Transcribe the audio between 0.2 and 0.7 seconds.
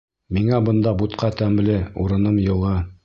—Миңә